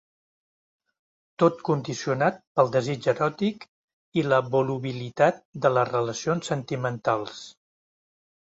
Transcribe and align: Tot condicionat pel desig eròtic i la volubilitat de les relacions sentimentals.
Tot 1.41 1.59
condicionat 1.67 2.39
pel 2.59 2.71
desig 2.77 3.05
eròtic 3.13 3.67
i 4.21 4.25
la 4.31 4.41
volubilitat 4.57 5.39
de 5.67 5.75
les 5.77 5.89
relacions 5.93 6.53
sentimentals. 6.55 7.47